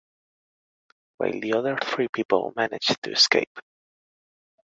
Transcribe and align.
While 1.17 1.39
the 1.41 1.53
other 1.53 1.77
three 1.77 2.07
people 2.07 2.53
managed 2.55 3.03
to 3.03 3.11
escape. 3.11 3.59